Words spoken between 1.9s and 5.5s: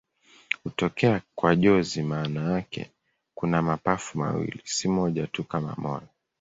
maana yake kuna mapafu mawili, si moja tu